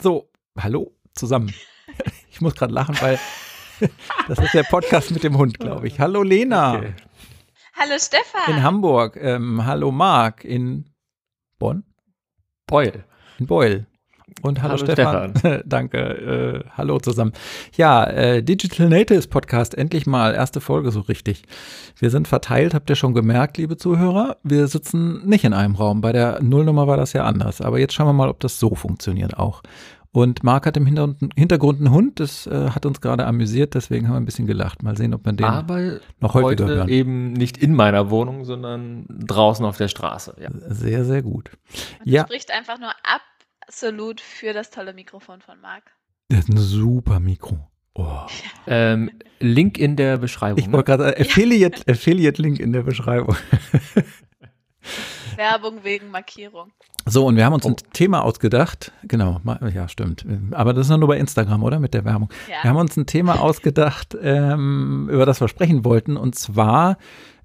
[0.00, 1.52] So, hallo zusammen.
[2.30, 3.18] Ich muss gerade lachen, weil
[4.28, 5.98] das ist der Podcast mit dem Hund, glaube ich.
[5.98, 6.76] Hallo Lena.
[6.76, 6.94] Okay.
[7.74, 8.54] Hallo Stefan.
[8.54, 9.16] In Hamburg.
[9.20, 10.44] Ähm, hallo Marc.
[10.44, 10.88] In
[11.58, 11.82] Bonn?
[12.68, 13.04] Beul.
[13.40, 13.86] In Beul.
[14.42, 15.36] Und hallo, hallo Stefan.
[15.36, 15.62] Stefan.
[15.66, 15.98] Danke.
[15.98, 17.32] Äh, hallo zusammen.
[17.76, 20.34] Ja, äh, Digital Natives Podcast, endlich mal.
[20.34, 21.42] Erste Folge so richtig.
[21.98, 24.36] Wir sind verteilt, habt ihr schon gemerkt, liebe Zuhörer.
[24.42, 26.00] Wir sitzen nicht in einem Raum.
[26.00, 27.60] Bei der Nullnummer war das ja anders.
[27.60, 29.62] Aber jetzt schauen wir mal, ob das so funktioniert auch.
[30.10, 30.86] Und Marc hat im
[31.36, 34.82] Hintergrund einen Hund, das äh, hat uns gerade amüsiert, deswegen haben wir ein bisschen gelacht.
[34.82, 36.88] Mal sehen, ob man den Aber noch heute hören.
[36.88, 40.34] eben nicht in meiner Wohnung, sondern draußen auf der Straße.
[40.40, 40.48] Ja.
[40.68, 41.50] Sehr, sehr gut.
[42.00, 42.22] Und ja.
[42.22, 42.90] spricht einfach nur
[43.68, 45.84] absolut für das tolle Mikrofon von Marc.
[46.28, 47.68] Das ist ein super Mikro.
[47.94, 48.26] Oh.
[48.70, 50.58] Ähm, Link in der Beschreibung.
[50.58, 53.34] Ich wollte gerade Affiliate, Affiliate Link in der Beschreibung.
[55.36, 56.70] Werbung wegen Markierung.
[57.06, 57.70] So, und wir haben uns oh.
[57.70, 58.92] ein Thema ausgedacht.
[59.04, 59.40] Genau,
[59.72, 60.26] ja, stimmt.
[60.50, 61.80] Aber das ist nur bei Instagram, oder?
[61.80, 62.28] Mit der Werbung.
[62.46, 62.62] Ja.
[62.62, 66.18] Wir haben uns ein Thema ausgedacht, ähm, über das wir sprechen wollten.
[66.18, 66.98] Und zwar,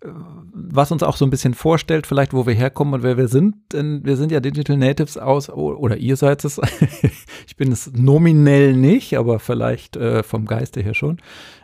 [0.05, 3.55] was uns auch so ein bisschen vorstellt, vielleicht, wo wir herkommen und wer wir sind.
[3.71, 6.59] Denn wir sind ja Digital Natives aus, oder ihr seid es.
[7.47, 11.17] ich bin es nominell nicht, aber vielleicht äh, vom Geiste her schon.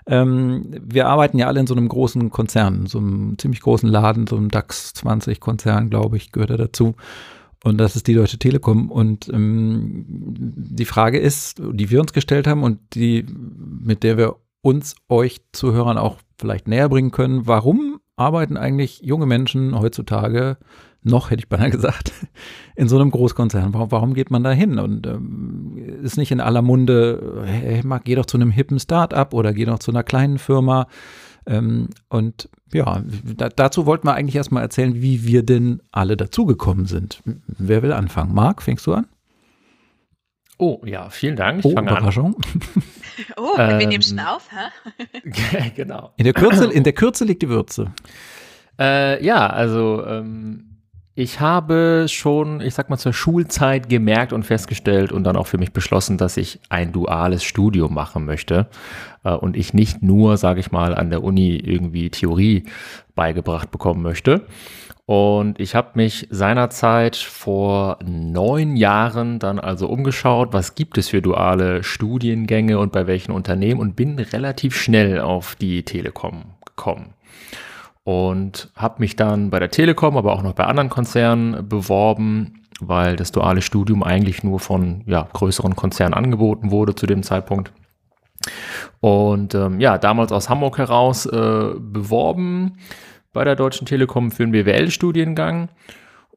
[0.08, 4.28] Ähm, wir arbeiten ja alle in so einem großen Konzern, so einem ziemlich großen Laden,
[4.28, 6.96] so einem DAX 20 Konzern, glaube ich, gehört er dazu.
[7.64, 8.90] Und das ist die Deutsche Telekom.
[8.90, 14.38] Und ähm, die Frage ist, die wir uns gestellt haben und die, mit der wir
[14.62, 17.89] uns euch Zuhörern auch vielleicht näher bringen können, warum
[18.20, 20.58] arbeiten eigentlich junge Menschen heutzutage
[21.02, 22.14] noch, hätte ich beinahe gesagt,
[22.75, 23.73] in so einem Großkonzern.
[23.73, 24.80] Warum, geht man da hin?
[24.80, 29.53] Und ähm, ist nicht in aller Munde, hey, geh doch zu einem hippen Start-up oder
[29.53, 30.88] geh doch zu einer kleinen Firma.
[31.45, 36.86] Ähm, und ja, da, dazu wollten wir eigentlich erstmal erzählen, wie wir denn alle dazugekommen
[36.86, 37.23] sind.
[37.47, 38.34] Wer will anfangen?
[38.34, 39.08] Marc, fängst du an?
[40.60, 41.60] Oh, ja, vielen Dank.
[41.60, 42.36] Ich oh, Überraschung.
[42.36, 42.62] An.
[43.36, 45.72] Oh, wir nehmen schon auf, hä?
[45.76, 46.14] genau.
[46.16, 47.92] In der, Kürze, in der Kürze liegt die Würze.
[48.80, 50.69] Äh, ja, also ähm,
[51.16, 55.58] ich habe schon, ich sag mal, zur Schulzeit gemerkt und festgestellt und dann auch für
[55.58, 58.68] mich beschlossen, dass ich ein duales Studium machen möchte
[59.25, 62.64] äh, und ich nicht nur, sage ich mal, an der Uni irgendwie Theorie
[63.16, 64.46] beigebracht bekommen möchte.
[65.09, 71.20] Und ich habe mich seinerzeit vor neun Jahren dann also umgeschaut, was gibt es für
[71.20, 77.16] duale Studiengänge und bei welchen Unternehmen und bin relativ schnell auf die Telekom gekommen
[78.03, 83.16] und habe mich dann bei der Telekom, aber auch noch bei anderen Konzernen beworben, weil
[83.16, 87.72] das duale Studium eigentlich nur von ja, größeren Konzernen angeboten wurde zu dem Zeitpunkt.
[89.00, 92.78] Und ähm, ja, damals aus Hamburg heraus äh, beworben
[93.34, 95.69] bei der Deutschen Telekom für einen BWL-Studiengang.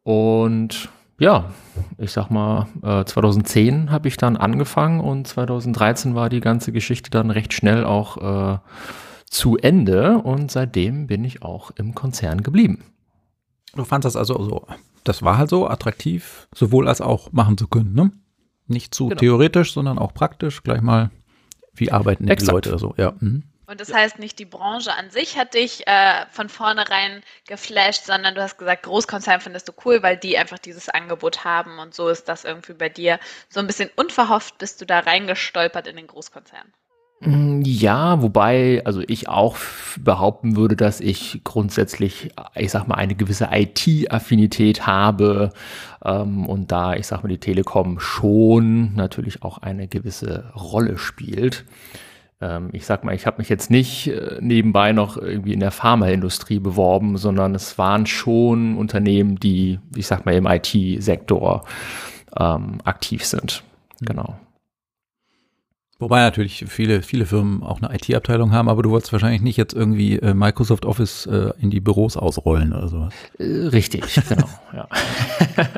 [0.03, 0.89] Und
[1.19, 1.51] ja,
[1.99, 7.11] ich sag mal, äh, 2010 habe ich dann angefangen und 2013 war die ganze Geschichte
[7.11, 8.17] dann recht schnell auch
[8.55, 8.59] äh,
[9.27, 12.85] zu Ende und seitdem bin ich auch im Konzern geblieben.
[13.75, 14.67] Du fandest das also so,
[15.05, 18.13] das war halt so attraktiv, sowohl als auch machen zu können, ne?
[18.67, 19.19] Nicht zu genau.
[19.19, 21.11] theoretisch, sondern auch praktisch, gleich mal,
[21.75, 22.45] wie arbeiten die.
[22.45, 23.15] Leute so, ja.
[23.21, 23.45] Mhm.
[23.73, 28.35] Und das heißt nicht, die Branche an sich hat dich äh, von vornherein geflasht, sondern
[28.35, 32.09] du hast gesagt, Großkonzern findest du cool, weil die einfach dieses Angebot haben und so
[32.09, 33.19] ist das irgendwie bei dir.
[33.49, 36.71] So ein bisschen unverhofft bist du da reingestolpert in den Großkonzern.
[37.21, 39.57] Mm, ja, wobei, also ich auch
[39.99, 45.51] behaupten würde, dass ich grundsätzlich, ich sag mal, eine gewisse IT-Affinität habe
[46.05, 51.65] ähm, und da, ich sag mal, die Telekom schon natürlich auch eine gewisse Rolle spielt.
[52.43, 55.71] Ähm, ich sag mal, ich habe mich jetzt nicht äh, nebenbei noch irgendwie in der
[55.71, 61.65] Pharmaindustrie beworben, sondern es waren schon Unternehmen, die, ich sag mal, im IT-Sektor
[62.37, 63.63] ähm, aktiv sind.
[64.01, 64.07] Mhm.
[64.07, 64.39] Genau.
[66.01, 69.73] Wobei natürlich viele, viele Firmen auch eine IT-Abteilung haben, aber du wolltest wahrscheinlich nicht jetzt
[69.73, 73.15] irgendwie äh, Microsoft Office äh, in die Büros ausrollen oder sowas.
[73.39, 74.89] Äh, richtig, genau, ja.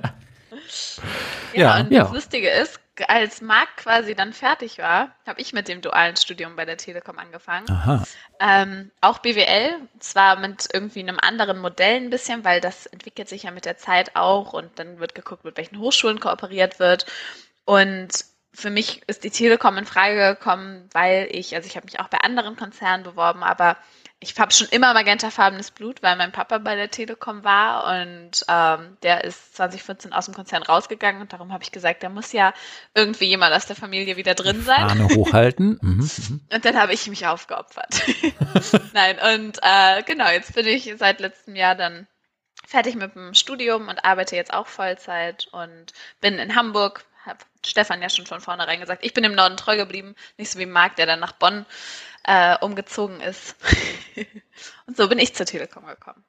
[1.53, 1.54] ja.
[1.54, 5.80] ja, und das Lustige ist, als Marc quasi dann fertig war, habe ich mit dem
[5.80, 7.68] dualen Studium bei der Telekom angefangen.
[7.68, 8.04] Aha.
[8.41, 13.45] Ähm, auch BWL, zwar mit irgendwie einem anderen Modell ein bisschen, weil das entwickelt sich
[13.45, 17.07] ja mit der Zeit auch und dann wird geguckt, mit welchen Hochschulen kooperiert wird.
[17.65, 18.24] Und
[18.54, 22.09] für mich ist die Telekom in Frage gekommen, weil ich, also ich habe mich auch
[22.09, 23.77] bei anderen Konzernen beworben, aber
[24.21, 28.97] ich habe schon immer magentafarbenes Blut, weil mein Papa bei der Telekom war und ähm,
[29.03, 32.54] der ist 2014 aus dem Konzern rausgegangen und darum habe ich gesagt, da muss ja
[32.95, 34.89] irgendwie jemand aus der Familie wieder drin sein.
[34.89, 35.78] Fahne hochhalten.
[35.84, 36.41] Mhm, mhm.
[36.53, 38.03] und dann habe ich mich aufgeopfert.
[38.95, 42.06] Nein, und äh, genau, jetzt bin ich seit letztem Jahr dann
[42.66, 48.03] fertig mit dem Studium und arbeite jetzt auch Vollzeit und bin in Hamburg, habe Stefan
[48.03, 50.97] ja schon von vornherein gesagt, ich bin im Norden treu geblieben, nicht so wie Marc,
[50.97, 51.66] der dann nach Bonn
[52.24, 53.56] äh, umgezogen ist.
[54.86, 56.24] und so bin ich zur Telekom gekommen.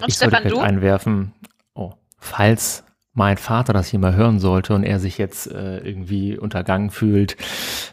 [0.00, 0.58] Und ich Stefan, du?
[0.58, 1.34] einwerfen,
[1.74, 2.84] oh, falls
[3.14, 7.36] mein Vater das hier mal hören sollte und er sich jetzt äh, irgendwie untergangen fühlt.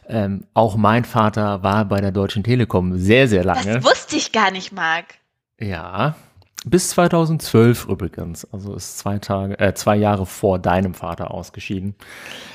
[0.08, 3.76] Ähm, auch mein Vater war bei der Deutschen Telekom sehr, sehr lange.
[3.76, 5.16] Das wusste ich gar nicht, Marc.
[5.60, 6.16] Ja,
[6.66, 8.46] bis 2012 übrigens.
[8.52, 11.96] Also ist zwei Tage, äh, zwei Jahre vor deinem Vater ausgeschieden.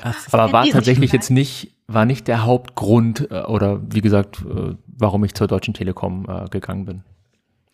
[0.03, 4.75] Ach, Aber war tatsächlich jetzt nicht, war nicht der Hauptgrund äh, oder wie gesagt, äh,
[4.87, 7.03] warum ich zur Deutschen Telekom äh, gegangen bin.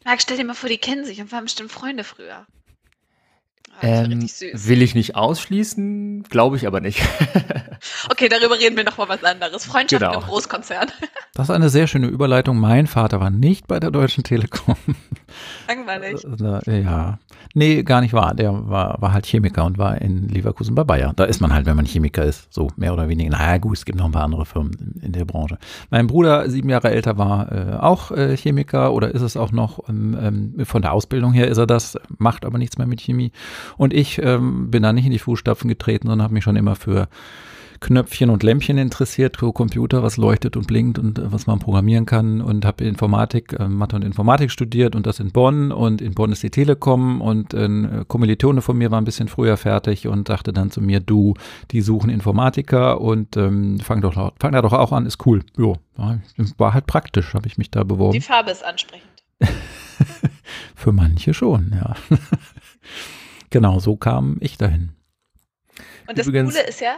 [0.06, 2.46] Marc, stell dir mal vor, die kennen sich und waren bestimmt Freunde früher.
[3.84, 7.02] Ähm, will ich nicht ausschließen, glaube ich aber nicht.
[8.12, 9.66] okay, darüber reden wir noch mal was anderes.
[9.66, 10.20] Freundschaft genau.
[10.20, 10.88] im Großkonzern.
[11.34, 12.58] Das ist eine sehr schöne Überleitung.
[12.58, 14.76] Mein Vater war nicht bei der Deutschen Telekom.
[15.68, 16.26] Langweilig.
[16.68, 17.20] Äh, ja.
[17.54, 18.34] Nee, gar nicht wahr.
[18.34, 21.14] Der war, war halt Chemiker und war in Leverkusen bei Bayer.
[21.16, 23.32] Da ist man halt, wenn man Chemiker ist, so mehr oder weniger.
[23.32, 25.58] Naja, gut, es gibt noch ein paar andere Firmen in der Branche.
[25.90, 29.88] Mein Bruder, sieben Jahre älter, war äh, auch äh, Chemiker oder ist es auch noch.
[29.90, 33.32] Ähm, ähm, von der Ausbildung her ist er das, macht aber nichts mehr mit Chemie.
[33.78, 36.76] Und ich ähm, bin da nicht in die Fußstapfen getreten, sondern habe mich schon immer
[36.76, 37.08] für
[37.82, 42.40] Knöpfchen und Lämpchen interessiert, Computer, was leuchtet und blinkt und äh, was man programmieren kann
[42.40, 46.32] und habe Informatik, äh, Mathe und Informatik studiert und das in Bonn und in Bonn
[46.32, 50.28] ist die Telekom und ein äh, Kommilitone von mir war ein bisschen früher fertig und
[50.28, 51.34] sagte dann zu mir, du,
[51.72, 55.44] die suchen Informatiker und ähm, fang doch fang da doch auch an, ist cool.
[55.58, 55.78] Jo,
[56.58, 58.14] war halt praktisch, habe ich mich da beworben.
[58.14, 59.10] Die Farbe ist ansprechend.
[60.76, 61.96] Für manche schon, ja.
[63.50, 64.92] genau, so kam ich dahin.
[66.08, 66.98] Und das Übrigens, Coole ist ja,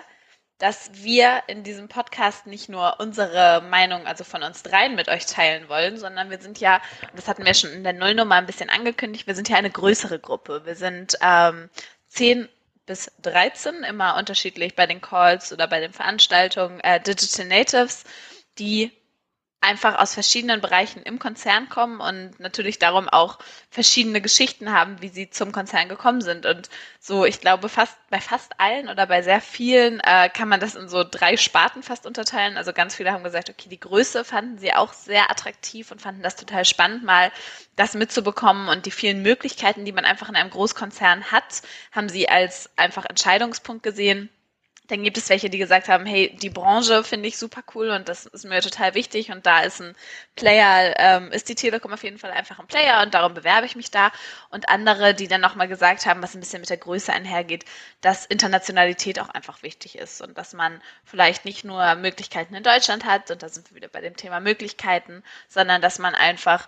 [0.57, 5.25] dass wir in diesem Podcast nicht nur unsere Meinung, also von uns dreien mit euch
[5.25, 6.81] teilen wollen, sondern wir sind ja,
[7.15, 10.19] das hatten wir schon in der Nullnummer ein bisschen angekündigt, wir sind ja eine größere
[10.19, 10.61] Gruppe.
[10.65, 11.69] Wir sind ähm,
[12.09, 12.47] 10
[12.85, 18.03] bis 13, immer unterschiedlich bei den Calls oder bei den Veranstaltungen, äh, Digital Natives,
[18.59, 18.91] die
[19.63, 23.39] einfach aus verschiedenen Bereichen im Konzern kommen und natürlich darum auch
[23.69, 26.45] verschiedene Geschichten haben, wie sie zum Konzern gekommen sind.
[26.45, 26.69] Und
[26.99, 30.75] so, ich glaube, fast bei fast allen oder bei sehr vielen äh, kann man das
[30.75, 32.57] in so drei Sparten fast unterteilen.
[32.57, 36.23] Also ganz viele haben gesagt, okay, die Größe fanden sie auch sehr attraktiv und fanden
[36.23, 37.31] das total spannend, mal
[37.75, 41.61] das mitzubekommen und die vielen Möglichkeiten, die man einfach in einem Großkonzern hat,
[41.91, 44.29] haben sie als einfach Entscheidungspunkt gesehen
[44.87, 48.09] dann gibt es welche, die gesagt haben, hey, die Branche finde ich super cool und
[48.09, 49.95] das ist mir total wichtig und da ist ein
[50.35, 53.77] Player, ähm, ist die Telekom auf jeden Fall einfach ein Player und darum bewerbe ich
[53.77, 54.11] mich da.
[54.49, 57.63] Und andere, die dann nochmal gesagt haben, was ein bisschen mit der Größe einhergeht,
[58.01, 63.05] dass Internationalität auch einfach wichtig ist und dass man vielleicht nicht nur Möglichkeiten in Deutschland
[63.05, 66.67] hat, und da sind wir wieder bei dem Thema Möglichkeiten, sondern dass man einfach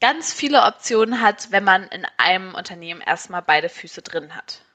[0.00, 4.65] ganz viele Optionen hat, wenn man in einem Unternehmen erstmal beide Füße drin hat.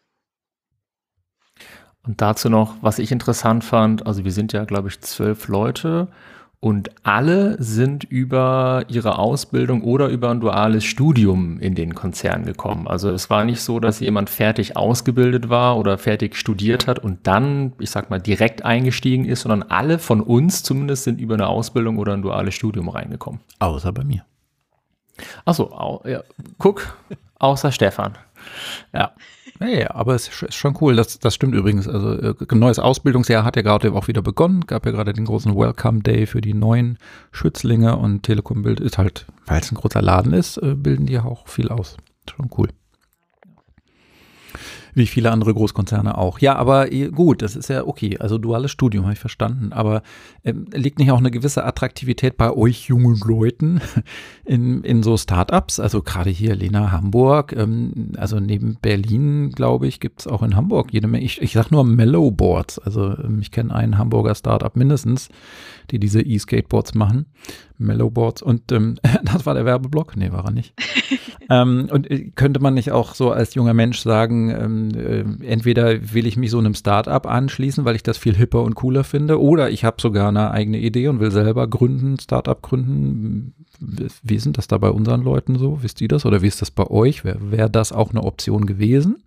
[2.03, 6.07] Und dazu noch, was ich interessant fand, also wir sind ja, glaube ich, zwölf Leute
[6.59, 12.87] und alle sind über ihre Ausbildung oder über ein duales Studium in den Konzern gekommen.
[12.87, 17.25] Also es war nicht so, dass jemand fertig ausgebildet war oder fertig studiert hat und
[17.25, 21.47] dann, ich sag mal, direkt eingestiegen ist, sondern alle von uns zumindest sind über eine
[21.47, 23.41] Ausbildung oder ein duales Studium reingekommen.
[23.57, 24.23] Außer bei mir.
[25.45, 26.23] Achso, ja,
[26.59, 26.95] guck,
[27.39, 28.17] außer Stefan.
[28.93, 29.13] Ja.
[29.61, 30.95] Ja, aber es ist schon cool.
[30.95, 31.87] Das, das stimmt übrigens.
[31.87, 34.65] Also ein äh, neues Ausbildungsjahr hat ja gerade auch wieder begonnen.
[34.65, 36.97] Gab ja gerade den großen Welcome Day für die neuen
[37.31, 41.19] Schützlinge und Telekom Bild ist halt, weil es ein großer Laden ist, äh, bilden die
[41.19, 41.97] auch viel aus.
[42.27, 42.69] Schon cool
[44.93, 46.39] wie viele andere Großkonzerne auch.
[46.39, 48.17] Ja, aber gut, das ist ja okay.
[48.19, 49.73] Also duales Studium habe ich verstanden.
[49.73, 50.01] Aber
[50.43, 53.81] ähm, liegt nicht auch eine gewisse Attraktivität bei euch jungen Leuten
[54.45, 55.79] in, in so Startups?
[55.79, 60.55] Also gerade hier Lena Hamburg, ähm, also neben Berlin, glaube ich, gibt es auch in
[60.55, 61.25] Hamburg jede Menge.
[61.25, 62.79] Ich, ich sage nur Mellow Boards.
[62.79, 65.29] Also ähm, ich kenne einen Hamburger Startup mindestens,
[65.91, 67.25] die diese E-Skateboards machen.
[67.81, 68.41] Mellowboards.
[68.41, 70.15] Und ähm, das war der Werbeblock?
[70.15, 70.73] Nee, war er nicht.
[71.51, 76.13] ähm, und äh, könnte man nicht auch so als junger Mensch sagen, ähm, äh, entweder
[76.13, 79.41] will ich mich so einem Startup anschließen, weil ich das viel hipper und cooler finde,
[79.41, 83.53] oder ich habe sogar eine eigene Idee und will selber gründen, Startup gründen.
[84.23, 85.83] Wie sind das da bei unseren Leuten so?
[85.83, 86.25] Wisst ihr das?
[86.25, 87.25] Oder wie ist das bei euch?
[87.25, 89.21] Wäre wär das auch eine Option gewesen?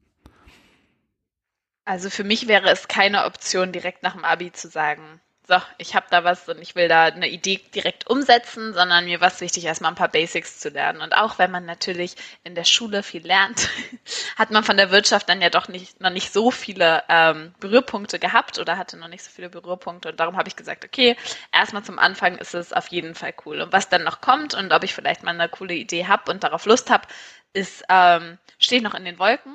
[1.84, 5.02] Also für mich wäre es keine Option, direkt nach dem Abi zu sagen,
[5.46, 9.20] so, ich habe da was und ich will da eine Idee direkt umsetzen, sondern mir
[9.20, 11.02] war es wichtig, erstmal ein paar Basics zu lernen.
[11.02, 13.68] Und auch wenn man natürlich in der Schule viel lernt,
[14.36, 18.18] hat man von der Wirtschaft dann ja doch nicht, noch nicht so viele ähm, Berührpunkte
[18.18, 20.08] gehabt oder hatte noch nicht so viele Berührpunkte.
[20.10, 21.14] Und darum habe ich gesagt, okay,
[21.52, 23.60] erstmal zum Anfang ist es auf jeden Fall cool.
[23.60, 26.42] Und was dann noch kommt und ob ich vielleicht mal eine coole Idee habe und
[26.42, 27.06] darauf Lust habe,
[27.52, 29.54] ist, ähm, steht noch in den Wolken.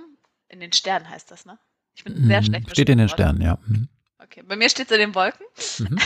[0.50, 1.58] In den Sternen heißt das, ne?
[1.96, 2.72] Ich bin sehr mhm, schlecht.
[2.72, 3.58] Steht in den Sternen, ja.
[3.66, 3.90] Mhm.
[4.30, 5.46] Okay, bei mir steht es in den Wolken.
[5.80, 6.00] Mhm.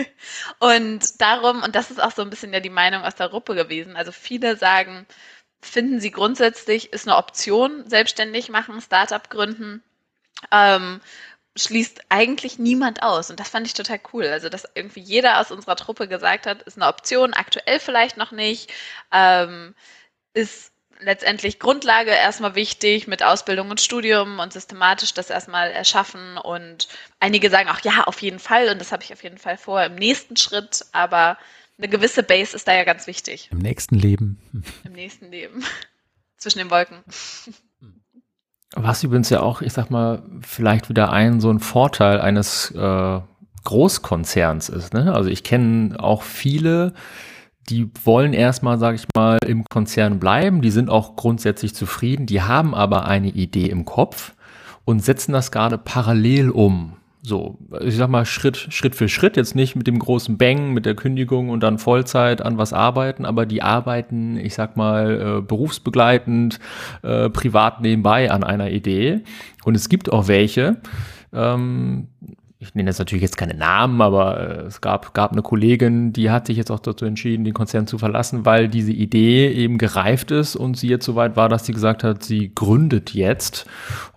[0.58, 3.54] und darum, und das ist auch so ein bisschen ja die Meinung aus der Gruppe
[3.54, 3.96] gewesen.
[3.96, 5.06] Also viele sagen,
[5.62, 9.82] finden sie grundsätzlich, ist eine Option, selbstständig machen, Startup gründen.
[10.52, 11.00] Ähm,
[11.56, 13.30] schließt eigentlich niemand aus.
[13.30, 14.26] Und das fand ich total cool.
[14.26, 18.30] Also, dass irgendwie jeder aus unserer Truppe gesagt hat, ist eine Option, aktuell vielleicht noch
[18.30, 18.70] nicht,
[19.10, 19.74] ähm,
[20.34, 20.69] ist
[21.02, 26.38] letztendlich Grundlage erstmal wichtig mit Ausbildung und Studium und systematisch das erstmal erschaffen.
[26.38, 26.88] Und
[27.18, 28.68] einige sagen auch, ja, auf jeden Fall.
[28.68, 30.86] Und das habe ich auf jeden Fall vor im nächsten Schritt.
[30.92, 31.38] Aber
[31.78, 33.48] eine gewisse Base ist da ja ganz wichtig.
[33.50, 34.38] Im nächsten Leben.
[34.84, 35.64] Im nächsten Leben.
[36.36, 36.98] Zwischen den Wolken.
[38.72, 43.20] Was übrigens ja auch, ich sag mal, vielleicht wieder ein so ein Vorteil eines äh,
[43.64, 44.94] Großkonzerns ist.
[44.94, 45.12] Ne?
[45.12, 46.94] Also ich kenne auch viele,
[47.70, 52.42] die wollen erstmal, sage ich mal, im Konzern bleiben, die sind auch grundsätzlich zufrieden, die
[52.42, 54.34] haben aber eine Idee im Kopf
[54.84, 56.94] und setzen das gerade parallel um.
[57.22, 60.86] So, ich sag mal Schritt, Schritt für Schritt, jetzt nicht mit dem großen Bang, mit
[60.86, 65.42] der Kündigung und dann Vollzeit an was arbeiten, aber die arbeiten, ich sag mal, äh,
[65.42, 66.58] berufsbegleitend,
[67.02, 69.20] äh, privat nebenbei an einer Idee.
[69.64, 70.78] Und es gibt auch welche,
[71.34, 72.08] ähm,
[72.62, 76.30] ich nenne jetzt natürlich jetzt keine Namen, aber äh, es gab, gab eine Kollegin, die
[76.30, 80.30] hat sich jetzt auch dazu entschieden, den Konzern zu verlassen, weil diese Idee eben gereift
[80.30, 83.66] ist und sie jetzt so weit war, dass sie gesagt hat, sie gründet jetzt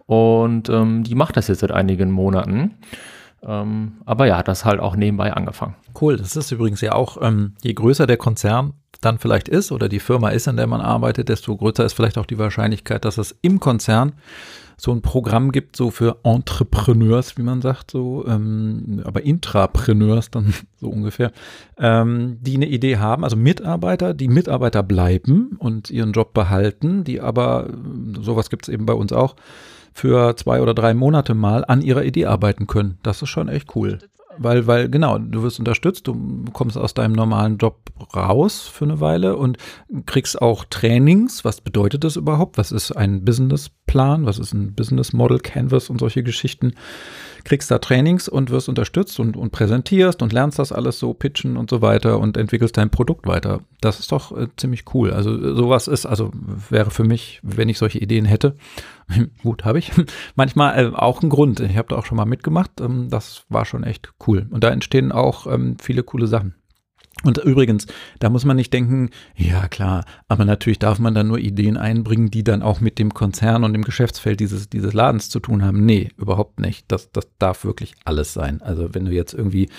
[0.07, 2.75] und ähm, die macht das jetzt seit einigen Monaten.
[3.41, 5.75] Ähm, aber ja, hat das halt auch nebenbei angefangen.
[6.00, 9.88] Cool, das ist übrigens ja auch, ähm, je größer der Konzern dann vielleicht ist oder
[9.88, 13.17] die Firma ist, an der man arbeitet, desto größer ist vielleicht auch die Wahrscheinlichkeit, dass
[13.17, 14.13] es im Konzern
[14.84, 20.54] so ein Programm gibt, so für Entrepreneurs, wie man sagt, so, ähm, aber Intrapreneurs dann
[20.75, 21.32] so ungefähr,
[21.78, 27.22] ähm, die eine Idee haben, also Mitarbeiter, die Mitarbeiter bleiben und ihren Job behalten, die
[27.22, 27.70] aber,
[28.20, 29.38] sowas gibt es eben bei uns auch,
[29.94, 32.98] für zwei oder drei Monate mal an ihrer Idee arbeiten können.
[33.04, 34.00] Das ist schon echt cool.
[34.38, 37.80] Weil, weil, genau, du wirst unterstützt, du kommst aus deinem normalen Job
[38.16, 39.58] raus für eine Weile und
[40.06, 41.46] kriegst auch Trainings.
[41.46, 42.58] Was bedeutet das überhaupt?
[42.58, 44.25] Was ist ein Businessplan?
[44.25, 46.74] Was ist ein Business Model Canvas und solche Geschichten?
[47.44, 51.58] Kriegst da Trainings und wirst unterstützt und, und präsentierst und lernst das alles so pitchen
[51.58, 53.62] und so weiter und entwickelst dein Produkt weiter.
[53.82, 55.12] Das ist doch äh, ziemlich cool.
[55.12, 56.32] Also sowas ist, also
[56.70, 58.56] wäre für mich, wenn ich solche Ideen hätte,
[59.43, 59.91] gut, habe ich,
[60.36, 61.60] manchmal äh, auch ein Grund.
[61.60, 62.81] Ich habe da auch schon mal mitgemacht.
[62.81, 64.48] Ähm, das war schon echt cool.
[64.50, 66.55] Und da entstehen auch ähm, viele coole Sachen.
[67.24, 67.86] Und übrigens,
[68.19, 72.31] da muss man nicht denken, ja klar, aber natürlich darf man dann nur Ideen einbringen,
[72.31, 75.86] die dann auch mit dem Konzern und dem Geschäftsfeld dieses, dieses Ladens zu tun haben.
[75.86, 76.86] Nee, überhaupt nicht.
[76.91, 78.62] Das, das darf wirklich alles sein.
[78.62, 79.69] Also wenn du jetzt irgendwie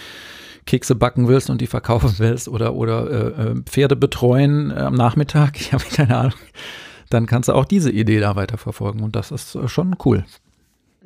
[0.64, 4.94] Kekse backen willst und die verkaufen willst oder, oder äh, äh Pferde betreuen äh, am
[4.94, 6.38] Nachmittag, ich habe keine Ahnung,
[7.10, 10.24] dann kannst du auch diese Idee da weiterverfolgen und das ist äh, schon cool.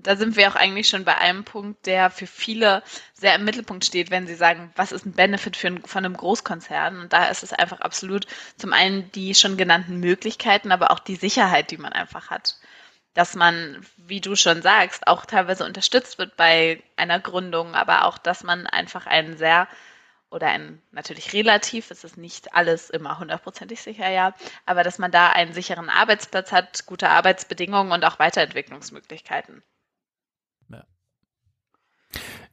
[0.00, 3.84] Da sind wir auch eigentlich schon bei einem Punkt, der für viele sehr im Mittelpunkt
[3.84, 7.00] steht, wenn sie sagen, was ist ein Benefit für ein, von einem Großkonzern?
[7.00, 8.26] Und da ist es einfach absolut
[8.56, 12.58] zum einen die schon genannten Möglichkeiten, aber auch die Sicherheit, die man einfach hat.
[13.14, 18.18] Dass man, wie du schon sagst, auch teilweise unterstützt wird bei einer Gründung, aber auch,
[18.18, 19.66] dass man einfach einen sehr
[20.30, 24.34] oder ein natürlich relativ, es ist nicht alles immer hundertprozentig sicher, ja,
[24.66, 29.62] aber dass man da einen sicheren Arbeitsplatz hat, gute Arbeitsbedingungen und auch Weiterentwicklungsmöglichkeiten.
[30.68, 30.84] Ja.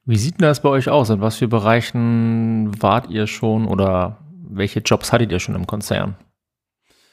[0.05, 1.09] Wie sieht denn das bei euch aus?
[1.09, 6.15] In was für Bereichen wart ihr schon oder welche Jobs hattet ihr schon im Konzern?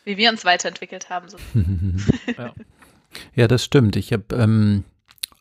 [0.05, 1.29] Wie wir uns weiterentwickelt haben.
[1.29, 1.39] So.
[2.37, 2.53] ja.
[3.35, 3.49] ja.
[3.49, 3.97] das stimmt.
[3.97, 4.85] Ich habe, ähm,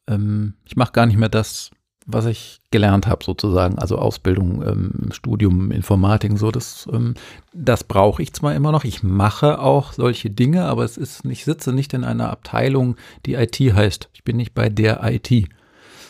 [0.08, 1.72] ähm, ich mache gar nicht mehr das,
[2.14, 7.16] was ich gelernt habe sozusagen, also Ausbildung, ähm, Studium, Informatik, so das, ähm,
[7.54, 8.84] das brauche ich zwar immer noch.
[8.84, 13.36] Ich mache auch solche Dinge, aber es ist, ich sitze nicht in einer Abteilung, die
[13.36, 14.10] IT heißt.
[14.14, 15.50] Ich bin nicht bei der IT,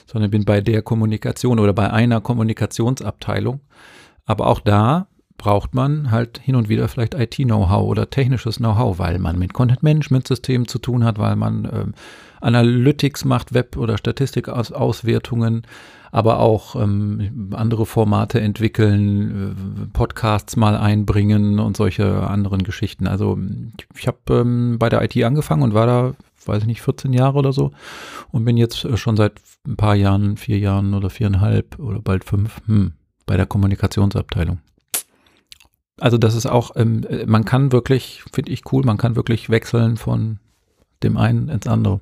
[0.05, 3.62] sondern bin bei der Kommunikation oder bei einer Kommunikationsabteilung.
[4.25, 5.08] Aber auch da
[5.41, 10.67] braucht man halt hin und wieder vielleicht IT-Know-how oder technisches Know-how, weil man mit Content-Management-Systemen
[10.67, 11.93] zu tun hat, weil man ähm,
[12.41, 15.63] Analytics macht, Web- oder Statistikauswertungen,
[16.12, 23.07] aber auch ähm, andere Formate entwickeln, äh, Podcasts mal einbringen und solche anderen Geschichten.
[23.07, 23.39] Also
[23.95, 26.13] ich habe ähm, bei der IT angefangen und war da,
[26.45, 27.71] weiß ich nicht, 14 Jahre oder so
[28.29, 29.33] und bin jetzt äh, schon seit
[29.65, 32.93] ein paar Jahren, vier Jahren oder viereinhalb oder bald fünf hm,
[33.25, 34.60] bei der Kommunikationsabteilung.
[36.01, 39.98] Also das ist auch, ähm, man kann wirklich, finde ich cool, man kann wirklich wechseln
[39.98, 40.39] von
[41.03, 42.01] dem einen ins andere.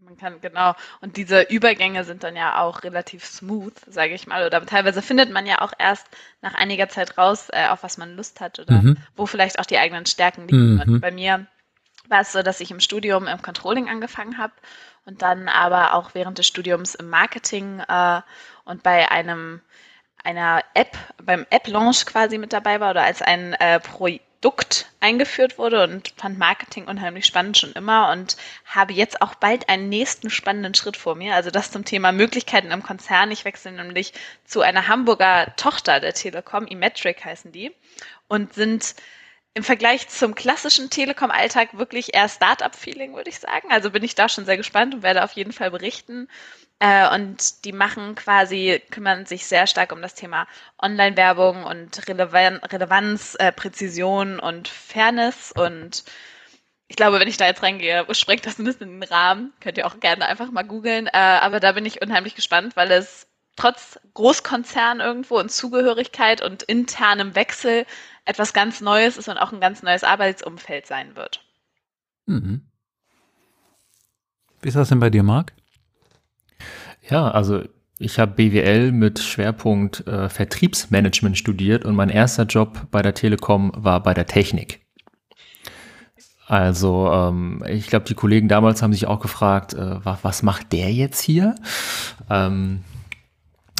[0.00, 0.74] Man kann, genau.
[1.00, 4.44] Und diese Übergänge sind dann ja auch relativ smooth, sage ich mal.
[4.44, 6.08] Oder teilweise findet man ja auch erst
[6.42, 8.96] nach einiger Zeit raus, äh, auf was man Lust hat oder mhm.
[9.14, 10.82] wo vielleicht auch die eigenen Stärken liegen.
[10.84, 11.00] Mhm.
[11.00, 11.46] bei mir
[12.08, 14.54] war es so, dass ich im Studium im Controlling angefangen habe
[15.04, 18.22] und dann aber auch während des Studiums im Marketing äh,
[18.64, 19.60] und bei einem
[20.24, 25.84] einer App, beim App-Launch quasi mit dabei war oder als ein äh, Produkt eingeführt wurde
[25.84, 30.74] und fand Marketing unheimlich spannend schon immer und habe jetzt auch bald einen nächsten spannenden
[30.74, 31.34] Schritt vor mir.
[31.34, 33.30] Also das zum Thema Möglichkeiten im Konzern.
[33.30, 34.12] Ich wechsle nämlich
[34.44, 37.72] zu einer Hamburger Tochter der Telekom, eMetric heißen die,
[38.28, 38.94] und sind
[39.54, 43.70] im Vergleich zum klassischen Telekom-Alltag wirklich eher Startup-Feeling, würde ich sagen.
[43.70, 46.28] Also bin ich da schon sehr gespannt und werde auf jeden Fall berichten.
[46.78, 50.48] Äh, und die machen quasi, kümmern sich sehr stark um das Thema
[50.80, 55.52] Online-Werbung und Relevan Relevanz, äh, Präzision und Fairness.
[55.52, 56.04] Und
[56.88, 59.52] ich glaube, wenn ich da jetzt reingehe, sprengt das ein bisschen in den Rahmen.
[59.60, 61.08] Könnt ihr auch gerne einfach mal googeln.
[61.08, 66.62] Äh, aber da bin ich unheimlich gespannt, weil es trotz Großkonzern irgendwo und Zugehörigkeit und
[66.62, 67.86] internem Wechsel
[68.24, 71.44] etwas ganz Neues ist und auch ein ganz neues Arbeitsumfeld sein wird.
[72.26, 72.62] Mhm.
[74.60, 75.52] Wie ist das denn bei dir, Marc?
[77.08, 77.64] Ja, also
[77.98, 83.72] ich habe BWL mit Schwerpunkt äh, Vertriebsmanagement studiert und mein erster Job bei der Telekom
[83.74, 84.80] war bei der Technik.
[86.46, 90.92] Also ähm, ich glaube, die Kollegen damals haben sich auch gefragt, äh, was, macht der
[90.92, 91.54] jetzt hier?
[92.28, 92.82] Ähm,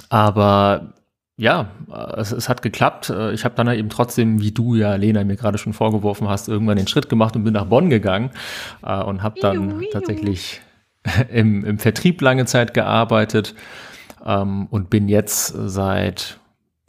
[0.08, 0.94] aber
[1.36, 1.70] ja,
[2.16, 3.10] es, es, hat geklappt.
[3.10, 6.48] Äh, ich habe dann eben trotzdem, wie du ja, Lena, mir gerade schon vorgeworfen hast,
[6.48, 8.30] irgendwann den Schritt gemacht und bin nach Bonn gegangen
[8.82, 10.60] äh, und habe dann tatsächlich
[11.32, 13.54] im, im Vertrieb lange Zeit gearbeitet
[14.24, 16.38] ähm, und bin jetzt seit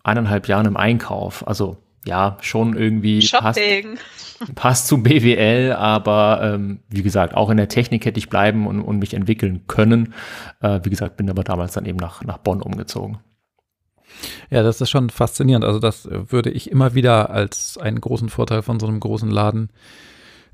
[0.04, 1.48] eineinhalb Jahren im Einkauf.
[1.48, 3.96] Also ja, schon irgendwie Shopping.
[3.96, 8.68] Passt, passt zu BWL, aber ähm, wie gesagt, auch in der Technik hätte ich bleiben
[8.68, 10.14] und, und mich entwickeln können.
[10.62, 13.20] Äh, wie gesagt, bin aber damals dann eben nach, nach Bonn umgezogen.
[14.50, 15.66] Ja, das ist schon faszinierend.
[15.66, 19.70] Also das würde ich immer wieder als einen großen Vorteil von so einem großen Laden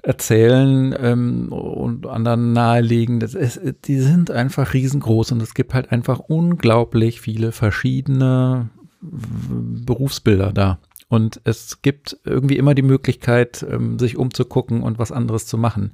[0.02, 3.20] erzählen ähm, und anderen nahelegen.
[3.20, 8.70] Das ist, die sind einfach riesengroß und es gibt halt einfach unglaublich viele verschiedene
[9.02, 10.80] Berufsbilder da.
[11.10, 15.92] Und es gibt irgendwie immer die Möglichkeit, ähm, sich umzugucken und was anderes zu machen.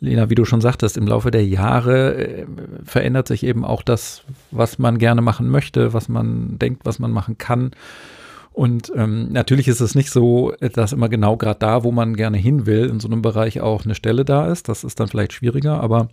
[0.00, 2.46] Lena, wie du schon sagtest, im Laufe der Jahre äh,
[2.84, 7.12] verändert sich eben auch das, was man gerne machen möchte, was man denkt, was man
[7.12, 7.72] machen kann.
[8.52, 12.36] Und ähm, natürlich ist es nicht so, dass immer genau gerade da, wo man gerne
[12.36, 14.68] hin will, in so einem Bereich auch eine Stelle da ist.
[14.68, 16.08] Das ist dann vielleicht schwieriger, aber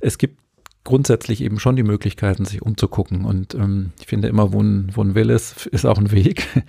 [0.00, 0.38] es gibt
[0.84, 3.24] grundsätzlich eben schon die Möglichkeiten, sich umzugucken.
[3.24, 6.46] Und ähm, ich finde immer, wo ein, wo ein Will ist, ist auch ein Weg.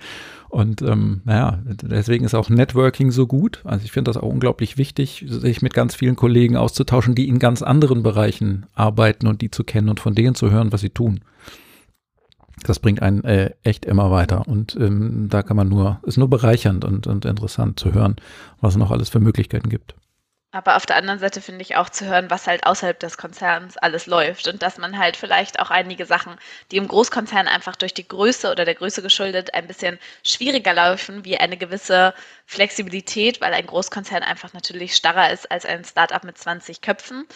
[0.48, 3.62] Und ähm, naja, deswegen ist auch Networking so gut.
[3.64, 7.38] Also ich finde das auch unglaublich wichtig, sich mit ganz vielen Kollegen auszutauschen, die in
[7.38, 10.90] ganz anderen Bereichen arbeiten und die zu kennen und von denen zu hören, was sie
[10.90, 11.20] tun.
[12.64, 14.46] Das bringt einen äh, echt immer weiter.
[14.46, 18.16] Und ähm, da kann man nur, ist nur bereichernd und, und interessant zu hören,
[18.60, 19.94] was es noch alles für Möglichkeiten gibt.
[20.54, 23.78] Aber auf der anderen Seite finde ich auch zu hören, was halt außerhalb des Konzerns
[23.78, 26.36] alles läuft und dass man halt vielleicht auch einige Sachen,
[26.70, 31.24] die im Großkonzern einfach durch die Größe oder der Größe geschuldet ein bisschen schwieriger laufen,
[31.24, 32.12] wie eine gewisse
[32.44, 37.26] Flexibilität, weil ein Großkonzern einfach natürlich starrer ist als ein Startup mit 20 Köpfen,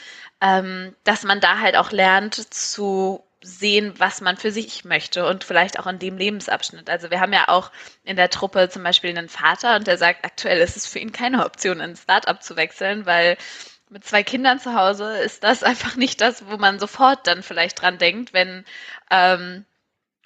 [0.43, 5.45] ähm, dass man da halt auch lernt zu sehen, was man für sich möchte und
[5.45, 6.91] vielleicht auch in dem Lebensabschnitt.
[6.91, 7.71] Also wir haben ja auch
[8.05, 11.13] in der Truppe zum Beispiel einen Vater und der sagt, aktuell ist es für ihn
[11.13, 13.37] keine Option, in ein Startup zu wechseln, weil
[13.89, 17.81] mit zwei Kindern zu Hause ist das einfach nicht das, wo man sofort dann vielleicht
[17.81, 18.65] dran denkt, wenn
[19.11, 19.65] ähm,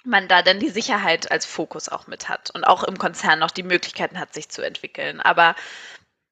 [0.03, 3.51] man da dann die Sicherheit als Fokus auch mit hat und auch im Konzern noch
[3.51, 5.21] die Möglichkeiten hat, sich zu entwickeln.
[5.21, 5.55] Aber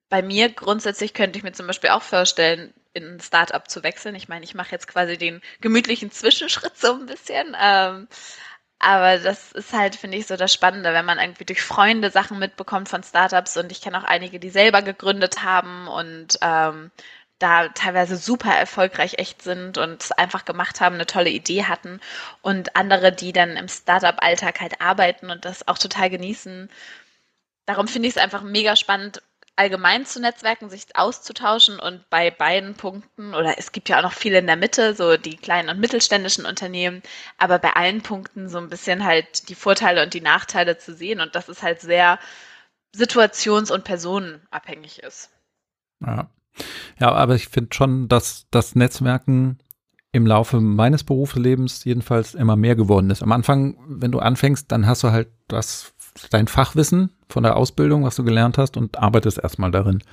[0.10, 4.15] bei mir grundsätzlich könnte ich mir zum Beispiel auch vorstellen, in ein Startup zu wechseln.
[4.15, 7.55] Ich meine, ich mache jetzt quasi den gemütlichen Zwischenschritt so ein bisschen.
[7.59, 8.07] Ähm,
[8.79, 12.39] aber das ist halt, finde ich, so das Spannende, wenn man irgendwie durch Freunde Sachen
[12.39, 16.91] mitbekommt von Startups und ich kenne auch einige, die selber gegründet haben und ähm,
[17.39, 21.99] da teilweise super erfolgreich echt sind und es einfach gemacht haben, eine tolle Idee hatten
[22.41, 26.69] und andere, die dann im Startup-Alltag halt arbeiten und das auch total genießen.
[27.65, 29.21] Darum finde ich es einfach mega spannend,
[29.59, 34.13] allgemein zu Netzwerken, sich auszutauschen und bei beiden Punkten, oder es gibt ja auch noch
[34.13, 37.03] viele in der Mitte, so die kleinen und mittelständischen Unternehmen,
[37.37, 41.19] aber bei allen Punkten so ein bisschen halt die Vorteile und die Nachteile zu sehen
[41.19, 42.19] und dass es halt sehr
[42.95, 45.29] situations- und personenabhängig ist.
[45.99, 46.29] Ja,
[46.97, 49.59] ja aber ich finde schon, dass das Netzwerken
[50.13, 53.21] im Laufe meines Berufslebens jedenfalls immer mehr geworden ist.
[53.21, 55.93] Am Anfang, wenn du anfängst, dann hast du halt das
[56.29, 60.03] dein Fachwissen von der Ausbildung, was du gelernt hast, und arbeitest erstmal darin.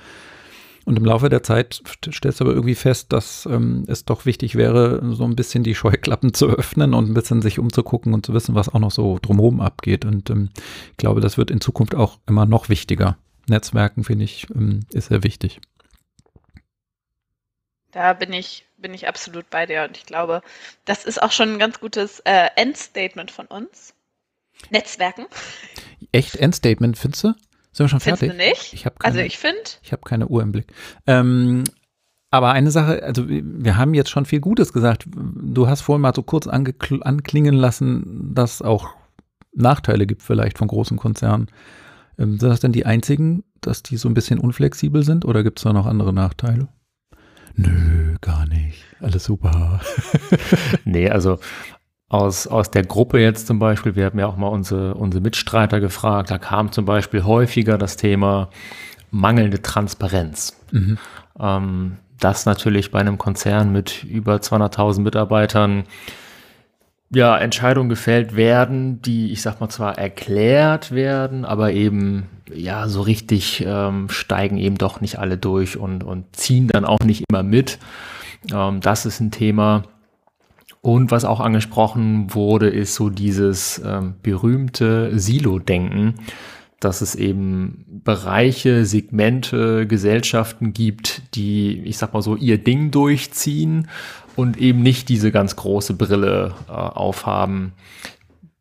[0.87, 4.55] Und im Laufe der Zeit stellst du aber irgendwie fest, dass ähm, es doch wichtig
[4.55, 8.33] wäre, so ein bisschen die Scheuklappen zu öffnen und ein bisschen sich umzugucken und zu
[8.33, 10.05] wissen, was auch noch so drumherum abgeht.
[10.05, 10.49] Und ähm,
[10.91, 13.17] ich glaube, das wird in Zukunft auch immer noch wichtiger.
[13.49, 15.59] Netzwerken, finde ich, ähm, ist sehr wichtig.
[17.91, 20.41] Da bin ich, bin ich absolut bei dir und ich glaube,
[20.85, 23.93] das ist auch schon ein ganz gutes äh, Endstatement von uns.
[24.69, 25.25] Netzwerken.
[26.11, 27.27] Echt Endstatement, findest du?
[27.71, 28.39] Sind wir schon Findest fertig?
[28.39, 28.73] du nicht?
[28.73, 29.61] Ich habe also keine, ich finde.
[29.83, 30.73] ich habe keine Uhr im Blick.
[31.05, 31.63] Ähm,
[32.31, 35.05] aber eine Sache, also wir haben jetzt schon viel Gutes gesagt.
[35.15, 38.89] Du hast vorhin mal so kurz anklingen lassen, dass es auch
[39.53, 41.47] Nachteile gibt vielleicht von großen Konzernen.
[42.17, 45.59] Ähm, sind das denn die einzigen, dass die so ein bisschen unflexibel sind oder gibt
[45.59, 46.67] es da noch andere Nachteile?
[47.55, 48.83] Nö, gar nicht.
[48.99, 49.81] Alles super.
[50.85, 51.39] nee, also
[52.09, 55.79] aus, aus der Gruppe jetzt zum Beispiel, wir haben ja auch mal unsere, unsere Mitstreiter
[55.79, 58.49] gefragt, da kam zum Beispiel häufiger das Thema
[59.11, 60.57] mangelnde Transparenz.
[60.71, 60.97] Mhm.
[61.39, 65.83] Ähm, das natürlich bei einem Konzern mit über 200.000 Mitarbeitern
[67.09, 73.01] ja, Entscheidungen gefällt werden, die, ich sag mal, zwar erklärt werden, aber eben, ja, so
[73.01, 77.43] richtig ähm, steigen eben doch nicht alle durch und, und ziehen dann auch nicht immer
[77.43, 77.79] mit.
[78.53, 79.83] Ähm, das ist ein Thema.
[80.87, 86.15] Und was auch angesprochen wurde, ist so dieses ähm, berühmte Silo-Denken
[86.79, 93.87] dass es eben Bereiche, Segmente, Gesellschaften gibt, die, ich sag mal so, ihr Ding durchziehen
[94.35, 97.73] und eben nicht diese ganz große Brille äh, aufhaben,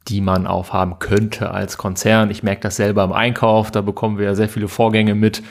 [0.09, 2.31] die man aufhaben könnte als Konzern.
[2.31, 5.43] Ich merke das selber im Einkauf, da bekommen wir ja sehr viele Vorgänge mit.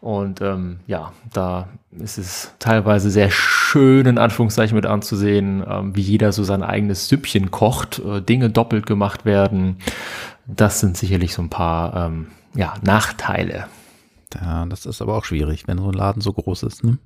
[0.00, 6.02] Und ähm, ja, da ist es teilweise sehr schön, in Anführungszeichen mit anzusehen, ähm, wie
[6.02, 9.78] jeder so sein eigenes Süppchen kocht, äh, Dinge doppelt gemacht werden.
[10.46, 13.66] Das sind sicherlich so ein paar ähm, ja, Nachteile.
[14.34, 16.84] Ja, das ist aber auch schwierig, wenn so ein Laden so groß ist.
[16.84, 16.98] Ne?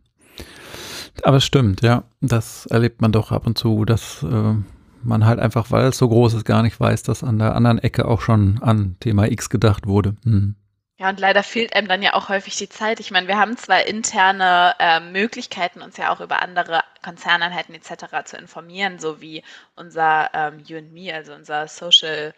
[1.23, 2.05] Aber es stimmt, ja.
[2.21, 4.55] Das erlebt man doch ab und zu, dass äh,
[5.03, 7.79] man halt einfach, weil es so groß ist, gar nicht weiß, dass an der anderen
[7.79, 10.17] Ecke auch schon an Thema X gedacht wurde.
[10.25, 10.57] Hm.
[11.03, 13.01] Ja, und leider fehlt einem dann ja auch häufig die Zeit.
[13.01, 18.25] Ich meine, wir haben zwar interne äh, Möglichkeiten, uns ja auch über andere Konzerneinheiten etc.
[18.25, 19.43] zu informieren, so wie
[19.75, 22.35] unser ähm, You and Me, also unser Social,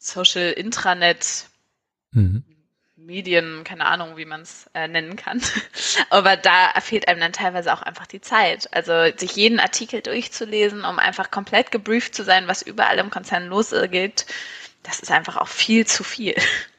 [0.00, 1.46] Social Intranet,
[2.10, 2.44] mhm.
[2.96, 5.40] Medien, keine Ahnung, wie man es äh, nennen kann.
[6.10, 8.68] Aber da fehlt einem dann teilweise auch einfach die Zeit.
[8.74, 13.46] Also sich jeden Artikel durchzulesen, um einfach komplett gebrieft zu sein, was überall im Konzern
[13.46, 14.26] losgeht,
[14.82, 16.34] das ist einfach auch viel zu viel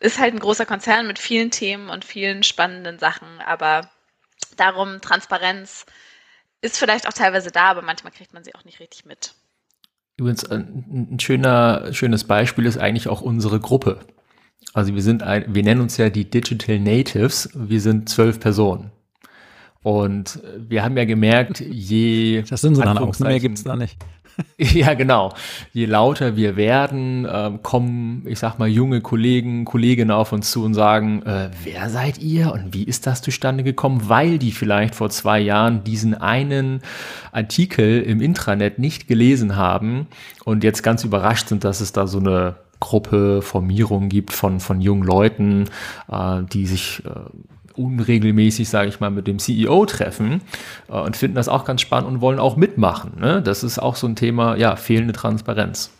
[0.00, 3.90] ist halt ein großer Konzern mit vielen Themen und vielen spannenden Sachen, aber
[4.56, 5.86] darum Transparenz
[6.62, 9.34] ist vielleicht auch teilweise da, aber manchmal kriegt man sie auch nicht richtig mit.
[10.16, 14.00] Übrigens, ein, ein schöner, schönes Beispiel ist eigentlich auch unsere Gruppe.
[14.74, 17.48] Also wir sind ein, wir nennen uns ja die Digital Natives.
[17.54, 18.92] Wir sind zwölf Personen.
[19.82, 22.42] Und wir haben ja gemerkt, je.
[22.42, 23.18] Das sind dann auch.
[23.18, 23.96] Mehr gibt es da nicht.
[24.58, 25.32] Ja, genau.
[25.72, 30.64] Je lauter wir werden, äh, kommen, ich sag mal, junge Kollegen, Kolleginnen auf uns zu
[30.64, 34.08] und sagen, äh, wer seid ihr und wie ist das zustande gekommen?
[34.08, 36.82] Weil die vielleicht vor zwei Jahren diesen einen
[37.32, 40.06] Artikel im Intranet nicht gelesen haben
[40.44, 44.80] und jetzt ganz überrascht sind, dass es da so eine Gruppe, Formierung gibt von, von
[44.80, 45.66] jungen Leuten,
[46.10, 47.10] äh, die sich äh,
[47.80, 50.42] unregelmäßig, sage ich mal, mit dem CEO treffen
[50.88, 53.18] äh, und finden das auch ganz spannend und wollen auch mitmachen.
[53.18, 53.42] Ne?
[53.42, 55.90] Das ist auch so ein Thema, ja, fehlende Transparenz.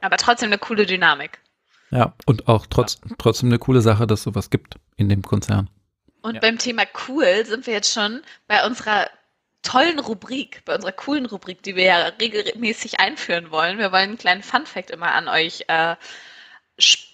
[0.00, 1.38] Aber trotzdem eine coole Dynamik.
[1.90, 3.14] Ja, und auch trotz, ja.
[3.18, 5.70] trotzdem eine coole Sache, dass sowas gibt in dem Konzern.
[6.22, 6.40] Und ja.
[6.40, 9.06] beim Thema cool sind wir jetzt schon bei unserer
[9.62, 13.78] tollen Rubrik, bei unserer coolen Rubrik, die wir ja regelmäßig einführen wollen.
[13.78, 15.96] Wir wollen einen kleinen Fun-Fact immer an euch äh,
[16.78, 17.07] spielen,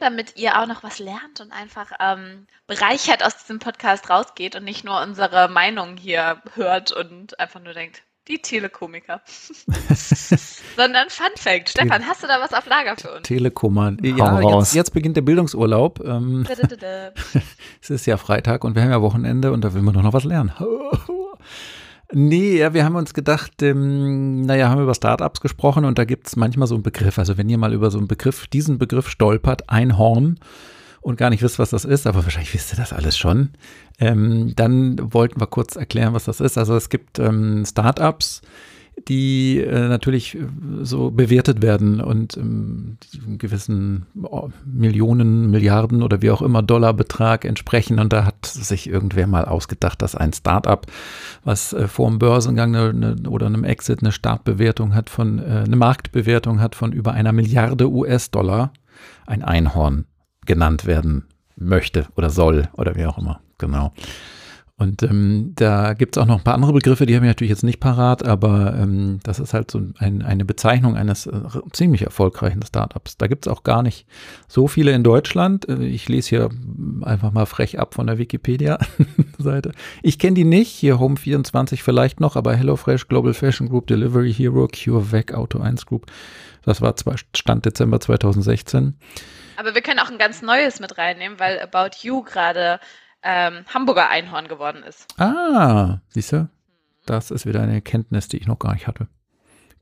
[0.00, 4.64] damit ihr auch noch was lernt und einfach ähm, bereichert aus diesem Podcast rausgeht und
[4.64, 9.20] nicht nur unsere Meinung hier hört und einfach nur denkt, die Telekomiker.
[10.76, 11.70] Sondern Fun Fact.
[11.70, 13.28] Stefan, hast du da was auf Lager für uns?
[13.28, 13.98] Telekoman.
[14.02, 16.00] Ja, jetzt, jetzt, beginnt der Bildungsurlaub.
[16.04, 16.46] Ähm,
[17.82, 20.14] es ist ja Freitag und wir haben ja Wochenende und da will man doch noch
[20.14, 20.52] was lernen.
[22.12, 26.26] Nee, ja, wir haben uns gedacht, ähm, naja, haben über Startups gesprochen und da gibt
[26.26, 27.18] es manchmal so einen Begriff.
[27.18, 30.38] Also wenn ihr mal über so einen Begriff, diesen Begriff stolpert, Einhorn
[31.00, 33.50] und gar nicht wisst, was das ist, aber wahrscheinlich wisst ihr das alles schon,
[33.98, 36.58] ähm, dann wollten wir kurz erklären, was das ist.
[36.58, 38.42] Also es gibt ähm, Startups,
[39.08, 40.46] die äh, natürlich äh,
[40.82, 42.96] so bewertet werden und ähm,
[43.38, 47.98] gewissen oh, Millionen, Milliarden oder wie auch immer Dollarbetrag entsprechen.
[47.98, 50.86] Und da hat sich irgendwer mal ausgedacht, dass ein Startup,
[51.44, 55.64] was äh, vor dem Börsengang eine, eine, oder einem Exit eine Startbewertung hat von, äh,
[55.64, 58.72] eine Marktbewertung hat von über einer Milliarde US-Dollar,
[59.26, 60.06] ein Einhorn
[60.46, 61.24] genannt werden
[61.56, 63.40] möchte oder soll oder wie auch immer.
[63.58, 63.92] Genau.
[64.76, 67.50] Und ähm, da gibt es auch noch ein paar andere Begriffe, die habe ich natürlich
[67.50, 72.02] jetzt nicht parat, aber ähm, das ist halt so ein, eine Bezeichnung eines äh, ziemlich
[72.02, 73.16] erfolgreichen Startups.
[73.16, 74.04] Da gibt es auch gar nicht
[74.48, 75.68] so viele in Deutschland.
[75.68, 76.50] Äh, ich lese hier
[77.02, 79.72] einfach mal frech ab von der Wikipedia-Seite.
[80.02, 84.66] Ich kenne die nicht, hier Home24 vielleicht noch, aber HelloFresh, Global Fashion Group, Delivery Hero,
[84.66, 86.06] CureVac, Auto 1 Group,
[86.64, 88.94] das war zwar Stand Dezember 2016.
[89.56, 92.80] Aber wir können auch ein ganz neues mit reinnehmen, weil About You gerade
[93.24, 95.06] ähm, Hamburger Einhorn geworden ist.
[95.18, 96.48] Ah, siehst du?
[97.06, 99.08] Das ist wieder eine Erkenntnis, die ich noch gar nicht hatte.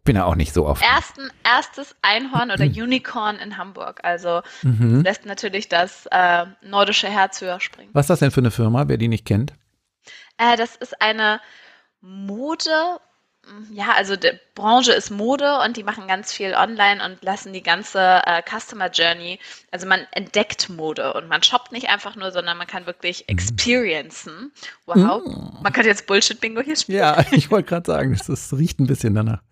[0.05, 0.83] Bin ja auch nicht so oft.
[0.83, 4.00] Ersten, erstes Einhorn oder Unicorn in Hamburg.
[4.02, 5.02] Also mhm.
[5.02, 7.90] lässt natürlich das äh, nordische Herz höher springen.
[7.92, 9.52] Was ist das denn für eine Firma, wer die nicht kennt?
[10.38, 11.40] Äh, das ist eine
[12.00, 12.98] Mode-
[13.70, 17.62] ja, also die Branche ist Mode und die machen ganz viel online und lassen die
[17.62, 22.57] ganze äh, Customer Journey, also man entdeckt Mode und man shoppt nicht einfach nur, sondern
[22.57, 23.33] man kann wirklich mhm.
[23.33, 24.52] experiencen.
[24.87, 25.62] Wow, mm.
[25.62, 26.98] man kann jetzt Bullshit-Bingo hier spielen.
[26.98, 29.42] Ja, ich wollte gerade sagen, das, riecht ein bisschen danach.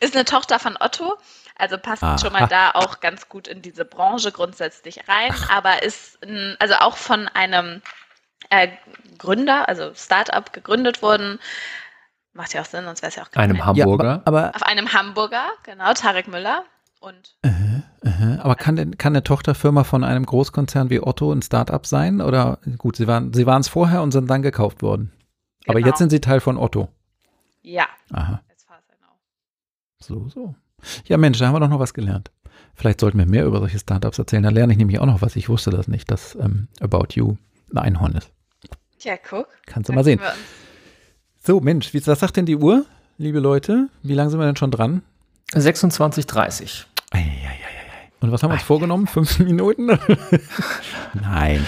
[0.00, 1.16] Ist eine Tochter von Otto,
[1.56, 2.18] also passt ah.
[2.18, 5.50] schon mal da auch ganz gut in diese Branche grundsätzlich rein, Ach.
[5.50, 7.80] aber ist, ein, also auch von einem
[8.50, 8.68] äh,
[9.16, 11.38] Gründer, also Startup gegründet worden,
[12.34, 14.04] Macht ja auch Sinn, sonst wäre es ja auch kein Einem Hamburger.
[14.04, 16.64] Ja, aber, aber, Auf einem Hamburger, genau, Tarek Müller.
[17.00, 18.40] Und uh -huh, uh -huh.
[18.40, 22.20] Aber kann, denn, kann eine Tochterfirma von einem Großkonzern wie Otto ein Start-up sein?
[22.20, 25.12] Oder gut, sie waren sie es vorher und sind dann gekauft worden.
[25.64, 25.78] Genau.
[25.78, 26.88] Aber jetzt sind sie Teil von Otto.
[27.62, 27.86] Ja.
[28.12, 28.40] Aha.
[30.00, 30.54] So, so.
[31.06, 32.30] Ja, Mensch, da haben wir doch noch was gelernt.
[32.74, 34.42] Vielleicht sollten wir mehr über solche Startups erzählen.
[34.42, 35.36] Da lerne ich nämlich auch noch was.
[35.36, 37.36] Ich wusste das nicht, dass ähm, About You
[37.72, 38.30] ein Einhorn ist.
[38.98, 39.48] Tja, guck.
[39.66, 40.20] Kannst du mal sehen.
[41.46, 42.86] So, Mensch, wie, was sagt denn die Uhr,
[43.18, 43.90] liebe Leute?
[44.02, 45.02] Wie lange sind wir denn schon dran?
[45.52, 46.84] 26.30.
[48.20, 49.06] Und was haben wir uns vorgenommen?
[49.06, 49.88] Fünf Minuten?
[51.12, 51.66] Nein.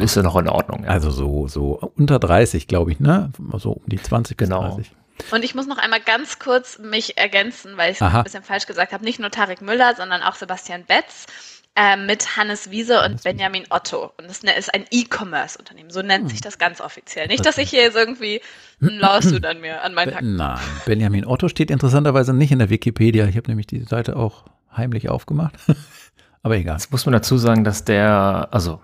[0.00, 0.82] Ist ja noch in Ordnung.
[0.82, 0.90] Ja.
[0.90, 3.30] Also so, so unter 30, glaube ich, ne?
[3.58, 4.62] So um die 20 genau.
[4.62, 4.90] 30.
[5.30, 8.66] Und ich muss noch einmal ganz kurz mich ergänzen, weil ich es ein bisschen falsch
[8.66, 9.04] gesagt habe.
[9.04, 11.26] Nicht nur Tarek Müller, sondern auch Sebastian Betz
[11.74, 14.12] äh, mit Hannes Wiese und Hannes Benjamin Otto.
[14.18, 15.90] Und das ne, ist ein E-Commerce-Unternehmen.
[15.90, 16.42] So nennt sich hm.
[16.44, 17.28] das ganz offiziell.
[17.28, 18.40] Nicht, dass ich hier jetzt irgendwie
[18.80, 20.36] ein Lawsuit an mir, an meinen Hacken.
[20.36, 23.26] Nein, Benjamin Otto steht interessanterweise nicht in der Wikipedia.
[23.26, 24.44] Ich habe nämlich die Seite auch
[24.76, 25.54] heimlich aufgemacht.
[26.42, 26.76] Aber egal.
[26.76, 28.80] Jetzt muss man dazu sagen, dass der, also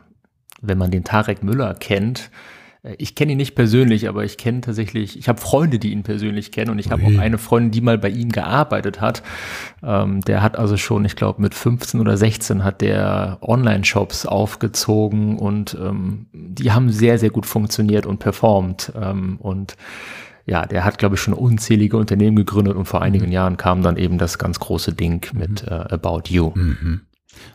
[0.61, 2.31] wenn man den Tarek Müller kennt,
[2.97, 6.53] ich kenne ihn nicht persönlich, aber ich kenne tatsächlich, ich habe Freunde, die ihn persönlich
[6.53, 9.23] kennen und ich habe auch eine Freundin, die mal bei ihm gearbeitet hat.
[9.83, 15.39] Ähm, der hat also schon, ich glaube, mit 15 oder 16 hat der Online-Shops aufgezogen
[15.39, 18.93] und ähm, die haben sehr, sehr gut funktioniert und performt.
[18.95, 19.77] Ähm, und
[20.47, 23.33] ja, der hat, glaube ich, schon unzählige Unternehmen gegründet und vor einigen mhm.
[23.33, 25.69] Jahren kam dann eben das ganz große Ding mit mhm.
[25.69, 26.53] äh, About You.
[26.55, 27.03] Mhm.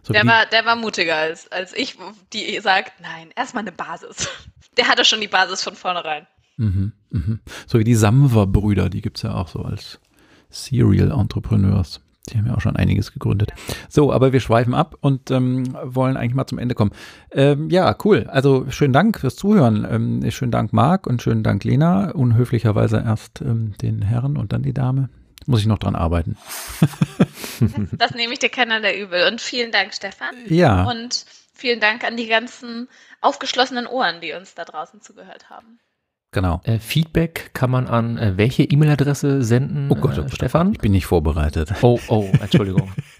[0.04, 1.98] So der, war, der war mutiger als, als ich,
[2.32, 4.30] die sagt, nein, erstmal eine Basis.
[4.78, 6.28] Der hatte schon die Basis von vornherein.
[6.58, 7.40] Mhm, mhm.
[7.68, 10.00] So wie die Samwer-Brüder, die gibt es ja auch so als
[10.50, 12.02] Serial Entrepreneurs.
[12.30, 13.52] Die haben ja auch schon einiges gegründet.
[13.90, 16.92] So, aber wir schweifen ab und ähm, wollen eigentlich mal zum Ende kommen.
[17.32, 18.28] Ähm, ja, cool.
[18.30, 19.86] Also schönen Dank fürs Zuhören.
[19.90, 22.12] Ähm, schönen Dank Marc und schönen Dank Lena.
[22.12, 25.10] Unhöflicherweise erst ähm, den Herren und dann die Dame.
[25.46, 26.38] Muss ich noch dran arbeiten.
[27.98, 29.28] das nehme ich dir keiner der übel.
[29.30, 30.34] Und vielen Dank, Stefan.
[30.48, 30.86] Ja.
[30.86, 32.90] Und vielen Dank an die ganzen
[33.22, 35.80] aufgeschlossenen Ohren, die uns da draußen zugehört haben.
[36.32, 36.62] Genau.
[36.64, 40.74] Äh, Feedback kann man an äh, welche E-Mail-Adresse senden, oh Gott, oh äh, Stefan?
[40.74, 41.72] Ich bin nicht vorbereitet.
[41.82, 42.92] Oh, oh, Entschuldigung.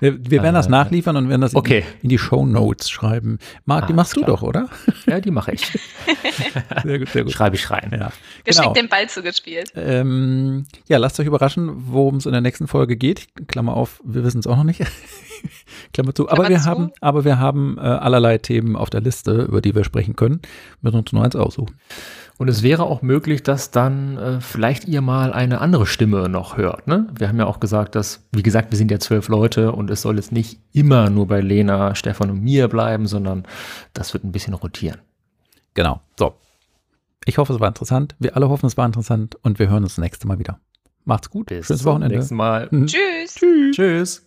[0.00, 1.78] Wir, wir werden das äh, nachliefern und werden das okay.
[1.78, 3.38] in, in, die Show Notes schreiben.
[3.64, 4.26] Marc, ah, die machst klar.
[4.26, 4.68] du doch, oder?
[5.06, 5.66] Ja, die mache ich.
[6.82, 7.32] sehr gut, sehr gut.
[7.32, 7.90] Schreibe ich rein.
[7.92, 8.12] Ja.
[8.44, 8.72] Geschickt genau.
[8.72, 9.72] den Ball zugespielt.
[9.74, 13.28] Ähm, ja, lasst euch überraschen, worum es in der nächsten Folge geht.
[13.48, 14.80] Klammer auf, wir wissen es auch noch nicht.
[15.92, 16.28] Klammer zu.
[16.28, 16.66] Aber Klammer wir zu.
[16.66, 20.40] haben, aber wir haben äh, allerlei Themen auf der Liste, über die wir sprechen können.
[20.80, 21.76] Wir müssen uns nur eins aussuchen.
[22.40, 26.56] Und es wäre auch möglich, dass dann äh, vielleicht ihr mal eine andere Stimme noch
[26.56, 26.86] hört.
[26.86, 27.06] Ne?
[27.14, 30.00] Wir haben ja auch gesagt, dass, wie gesagt, wir sind ja zwölf Leute und es
[30.00, 33.44] soll jetzt nicht immer nur bei Lena, Stefan und mir bleiben, sondern
[33.92, 35.00] das wird ein bisschen rotieren.
[35.74, 36.00] Genau.
[36.18, 36.32] So.
[37.26, 38.16] Ich hoffe, es war interessant.
[38.18, 40.58] Wir alle hoffen, es war interessant und wir hören uns das nächste Mal wieder.
[41.04, 41.48] Macht's gut.
[41.48, 42.16] Bis Schönes Wochenende.
[42.16, 42.68] Bis zum nächsten Mal.
[42.70, 42.86] Mhm.
[42.86, 43.34] Tschüss.
[43.34, 43.76] Tschüss.
[43.76, 44.26] Tschüss.